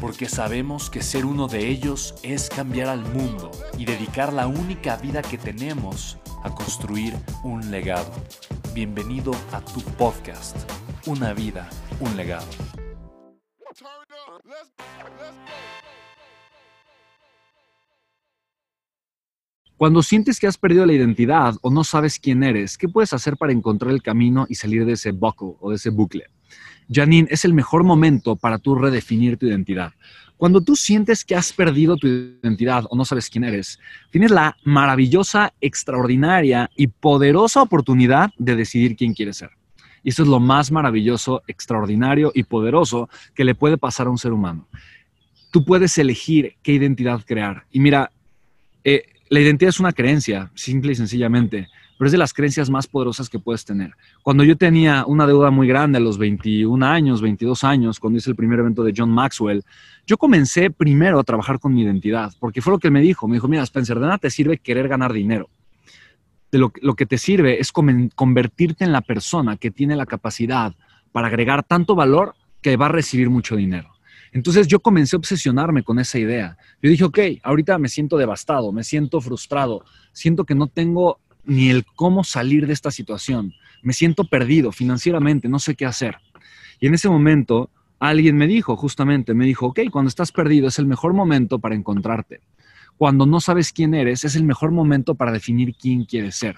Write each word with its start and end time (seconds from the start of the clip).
porque 0.00 0.28
sabemos 0.28 0.90
que 0.90 1.02
ser 1.02 1.24
uno 1.24 1.48
de 1.48 1.68
ellos 1.68 2.14
es 2.22 2.48
cambiar 2.48 2.88
al 2.88 3.00
mundo 3.12 3.50
y 3.78 3.84
dedicar 3.84 4.32
la 4.32 4.46
única 4.46 4.96
vida 4.96 5.22
que 5.22 5.38
tenemos 5.38 6.18
a 6.42 6.54
construir 6.54 7.14
un 7.42 7.70
legado. 7.70 8.12
Bienvenido 8.74 9.32
a 9.52 9.60
tu 9.60 9.80
podcast, 9.80 10.56
Una 11.06 11.32
vida, 11.32 11.68
un 12.00 12.16
legado. 12.16 12.46
Cuando 19.76 20.02
sientes 20.02 20.40
que 20.40 20.46
has 20.46 20.56
perdido 20.56 20.86
la 20.86 20.94
identidad 20.94 21.54
o 21.60 21.70
no 21.70 21.84
sabes 21.84 22.18
quién 22.18 22.42
eres, 22.42 22.78
¿qué 22.78 22.88
puedes 22.88 23.12
hacer 23.12 23.36
para 23.36 23.52
encontrar 23.52 23.92
el 23.92 24.02
camino 24.02 24.46
y 24.48 24.54
salir 24.54 24.86
de 24.86 24.92
ese 24.92 25.12
bucle 25.12 25.54
o 25.60 25.70
de 25.70 25.76
ese 25.76 25.90
bucle? 25.90 26.24
Janine, 26.90 27.28
es 27.30 27.44
el 27.44 27.54
mejor 27.54 27.84
momento 27.84 28.36
para 28.36 28.58
tú 28.58 28.74
redefinir 28.74 29.36
tu 29.36 29.46
identidad. 29.46 29.92
Cuando 30.36 30.60
tú 30.60 30.76
sientes 30.76 31.24
que 31.24 31.34
has 31.34 31.52
perdido 31.52 31.96
tu 31.96 32.06
identidad 32.06 32.84
o 32.90 32.96
no 32.96 33.04
sabes 33.04 33.30
quién 33.30 33.44
eres, 33.44 33.80
tienes 34.10 34.30
la 34.30 34.56
maravillosa, 34.64 35.54
extraordinaria 35.60 36.70
y 36.76 36.88
poderosa 36.88 37.62
oportunidad 37.62 38.30
de 38.36 38.54
decidir 38.54 38.96
quién 38.96 39.14
quieres 39.14 39.38
ser. 39.38 39.50
Y 40.02 40.10
eso 40.10 40.22
es 40.22 40.28
lo 40.28 40.38
más 40.38 40.70
maravilloso, 40.70 41.42
extraordinario 41.48 42.32
y 42.34 42.44
poderoso 42.44 43.08
que 43.34 43.44
le 43.44 43.54
puede 43.54 43.78
pasar 43.78 44.06
a 44.06 44.10
un 44.10 44.18
ser 44.18 44.32
humano. 44.32 44.68
Tú 45.50 45.64
puedes 45.64 45.96
elegir 45.96 46.54
qué 46.62 46.72
identidad 46.72 47.24
crear. 47.26 47.64
Y 47.72 47.80
mira, 47.80 48.12
eh, 48.84 49.04
la 49.30 49.40
identidad 49.40 49.70
es 49.70 49.80
una 49.80 49.92
creencia, 49.92 50.50
simple 50.54 50.92
y 50.92 50.96
sencillamente 50.96 51.68
pero 51.98 52.06
es 52.06 52.12
de 52.12 52.18
las 52.18 52.32
creencias 52.32 52.70
más 52.70 52.86
poderosas 52.86 53.28
que 53.28 53.38
puedes 53.38 53.64
tener. 53.64 53.92
Cuando 54.22 54.44
yo 54.44 54.56
tenía 54.56 55.04
una 55.06 55.26
deuda 55.26 55.50
muy 55.50 55.66
grande 55.66 55.98
a 55.98 56.00
los 56.00 56.18
21 56.18 56.84
años, 56.84 57.20
22 57.20 57.64
años, 57.64 58.00
cuando 58.00 58.18
hice 58.18 58.30
el 58.30 58.36
primer 58.36 58.58
evento 58.58 58.84
de 58.84 58.92
John 58.96 59.10
Maxwell, 59.10 59.64
yo 60.06 60.18
comencé 60.18 60.70
primero 60.70 61.18
a 61.18 61.24
trabajar 61.24 61.58
con 61.58 61.74
mi 61.74 61.82
identidad, 61.82 62.32
porque 62.38 62.60
fue 62.60 62.72
lo 62.72 62.78
que 62.78 62.90
me 62.90 63.00
dijo. 63.00 63.26
Me 63.28 63.34
dijo, 63.34 63.48
mira, 63.48 63.62
Spencer, 63.62 63.98
de 63.98 64.06
nada 64.06 64.18
te 64.18 64.30
sirve 64.30 64.58
querer 64.58 64.88
ganar 64.88 65.12
dinero. 65.12 65.48
De 66.52 66.58
lo, 66.58 66.72
lo 66.80 66.94
que 66.94 67.06
te 67.06 67.18
sirve 67.18 67.60
es 67.60 67.72
convertirte 67.72 68.84
en 68.84 68.92
la 68.92 69.00
persona 69.00 69.56
que 69.56 69.70
tiene 69.70 69.96
la 69.96 70.06
capacidad 70.06 70.74
para 71.12 71.28
agregar 71.28 71.62
tanto 71.62 71.94
valor 71.94 72.34
que 72.60 72.76
va 72.76 72.86
a 72.86 72.90
recibir 72.90 73.30
mucho 73.30 73.56
dinero. 73.56 73.96
Entonces 74.32 74.66
yo 74.66 74.80
comencé 74.80 75.16
a 75.16 75.18
obsesionarme 75.18 75.82
con 75.82 75.98
esa 75.98 76.18
idea. 76.18 76.58
Yo 76.82 76.90
dije, 76.90 77.04
ok, 77.04 77.18
ahorita 77.42 77.78
me 77.78 77.88
siento 77.88 78.18
devastado, 78.18 78.70
me 78.70 78.84
siento 78.84 79.20
frustrado, 79.20 79.84
siento 80.12 80.44
que 80.44 80.54
no 80.54 80.66
tengo 80.66 81.20
ni 81.46 81.70
el 81.70 81.84
cómo 81.84 82.24
salir 82.24 82.66
de 82.66 82.72
esta 82.72 82.90
situación. 82.90 83.54
Me 83.82 83.92
siento 83.92 84.24
perdido 84.24 84.72
financieramente, 84.72 85.48
no 85.48 85.58
sé 85.58 85.74
qué 85.74 85.86
hacer. 85.86 86.16
Y 86.80 86.88
en 86.88 86.94
ese 86.94 87.08
momento 87.08 87.70
alguien 87.98 88.36
me 88.36 88.46
dijo, 88.46 88.76
justamente, 88.76 89.32
me 89.32 89.46
dijo, 89.46 89.66
ok, 89.66 89.80
cuando 89.90 90.08
estás 90.08 90.32
perdido 90.32 90.68
es 90.68 90.78
el 90.78 90.86
mejor 90.86 91.14
momento 91.14 91.58
para 91.58 91.74
encontrarte. 91.74 92.40
Cuando 92.98 93.26
no 93.26 93.40
sabes 93.40 93.72
quién 93.72 93.94
eres, 93.94 94.24
es 94.24 94.36
el 94.36 94.44
mejor 94.44 94.72
momento 94.72 95.14
para 95.14 95.32
definir 95.32 95.74
quién 95.74 96.04
quieres 96.04 96.34
ser. 96.34 96.56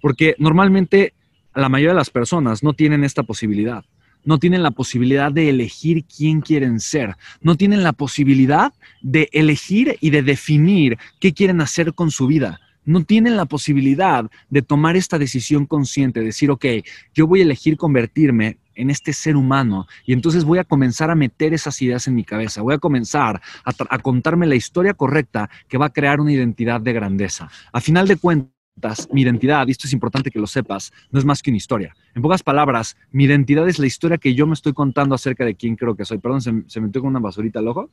Porque 0.00 0.34
normalmente 0.38 1.14
la 1.54 1.68
mayoría 1.68 1.90
de 1.90 1.98
las 1.98 2.10
personas 2.10 2.62
no 2.62 2.72
tienen 2.72 3.04
esta 3.04 3.22
posibilidad. 3.22 3.84
No 4.24 4.38
tienen 4.38 4.62
la 4.62 4.70
posibilidad 4.70 5.32
de 5.32 5.48
elegir 5.48 6.04
quién 6.04 6.42
quieren 6.42 6.78
ser. 6.78 7.16
No 7.40 7.56
tienen 7.56 7.82
la 7.82 7.92
posibilidad 7.92 8.72
de 9.02 9.28
elegir 9.32 9.96
y 10.00 10.10
de 10.10 10.22
definir 10.22 10.98
qué 11.20 11.32
quieren 11.32 11.60
hacer 11.60 11.94
con 11.94 12.10
su 12.10 12.26
vida 12.26 12.60
no 12.84 13.04
tienen 13.04 13.36
la 13.36 13.46
posibilidad 13.46 14.30
de 14.48 14.62
tomar 14.62 14.96
esta 14.96 15.18
decisión 15.18 15.66
consciente, 15.66 16.20
decir, 16.20 16.50
ok, 16.50 16.64
yo 17.14 17.26
voy 17.26 17.40
a 17.40 17.44
elegir 17.44 17.76
convertirme 17.76 18.58
en 18.74 18.90
este 18.90 19.12
ser 19.12 19.36
humano 19.36 19.86
y 20.06 20.12
entonces 20.12 20.44
voy 20.44 20.58
a 20.58 20.64
comenzar 20.64 21.10
a 21.10 21.14
meter 21.14 21.52
esas 21.52 21.80
ideas 21.82 22.08
en 22.08 22.14
mi 22.14 22.24
cabeza, 22.24 22.62
voy 22.62 22.74
a 22.74 22.78
comenzar 22.78 23.40
a, 23.64 23.98
contarme 23.98 24.46
la 24.46 24.54
historia 24.54 24.94
correcta 24.94 25.50
que 25.68 25.78
va 25.78 25.86
a 25.86 25.92
crear 25.92 26.20
una 26.20 26.32
identidad 26.32 26.80
de 26.80 26.92
grandeza. 26.92 27.50
A 27.72 27.80
final 27.80 28.08
de 28.08 28.16
cuentas, 28.16 29.08
mi 29.12 29.22
identidad, 29.22 29.66
y 29.68 29.72
esto 29.72 29.86
es 29.86 29.92
importante 29.92 30.30
que 30.30 30.38
lo 30.38 30.46
sepas, 30.46 30.92
no 31.10 31.18
es 31.18 31.24
más 31.24 31.42
que 31.42 31.50
una 31.50 31.58
historia. 31.58 31.94
En 32.14 32.22
pocas 32.22 32.42
palabras, 32.42 32.96
mi 33.10 33.24
identidad 33.24 33.68
es 33.68 33.78
la 33.78 33.86
historia 33.86 34.16
que 34.16 34.34
yo 34.34 34.46
me 34.46 34.54
estoy 34.54 34.72
contando 34.72 35.14
acerca 35.14 35.44
de 35.44 35.54
quién 35.54 35.76
creo 35.76 35.94
que 35.94 36.04
soy. 36.04 36.18
Perdón, 36.18 36.40
se, 36.40 36.62
se 36.66 36.80
metió 36.80 37.02
con 37.02 37.10
una 37.10 37.20
basurita 37.20 37.58
al 37.58 37.68
ojo. 37.68 37.90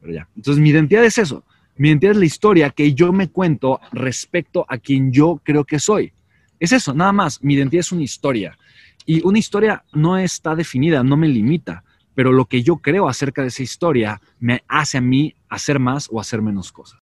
Pero 0.00 0.12
ya. 0.12 0.28
Entonces, 0.36 0.62
mi 0.62 0.70
identidad 0.70 1.04
es 1.04 1.18
eso. 1.18 1.44
Mi 1.80 1.88
identidad 1.88 2.12
es 2.12 2.18
la 2.18 2.26
historia 2.26 2.68
que 2.68 2.92
yo 2.92 3.10
me 3.10 3.30
cuento 3.30 3.80
respecto 3.90 4.66
a 4.68 4.76
quien 4.76 5.12
yo 5.12 5.40
creo 5.42 5.64
que 5.64 5.78
soy. 5.78 6.12
Es 6.58 6.72
eso, 6.72 6.92
nada 6.92 7.10
más. 7.10 7.42
Mi 7.42 7.54
identidad 7.54 7.80
es 7.80 7.90
una 7.90 8.02
historia. 8.02 8.58
Y 9.06 9.26
una 9.26 9.38
historia 9.38 9.82
no 9.94 10.18
está 10.18 10.54
definida, 10.54 11.02
no 11.02 11.16
me 11.16 11.26
limita, 11.26 11.82
pero 12.14 12.32
lo 12.32 12.44
que 12.44 12.62
yo 12.62 12.76
creo 12.76 13.08
acerca 13.08 13.40
de 13.40 13.48
esa 13.48 13.62
historia 13.62 14.20
me 14.38 14.62
hace 14.68 14.98
a 14.98 15.00
mí 15.00 15.34
hacer 15.48 15.78
más 15.78 16.06
o 16.12 16.20
hacer 16.20 16.42
menos 16.42 16.70
cosas. 16.70 16.98